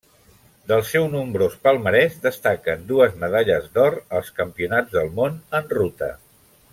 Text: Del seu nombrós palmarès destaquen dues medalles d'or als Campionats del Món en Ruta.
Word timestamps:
Del 0.69 0.79
seu 0.91 1.03
nombrós 1.15 1.57
palmarès 1.67 2.15
destaquen 2.23 2.87
dues 2.93 3.13
medalles 3.25 3.69
d'or 3.79 3.99
als 4.21 4.33
Campionats 4.43 4.97
del 4.99 5.13
Món 5.21 5.41
en 5.61 5.71
Ruta. 5.79 6.11